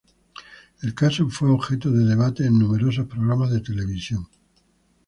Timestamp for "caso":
0.95-1.29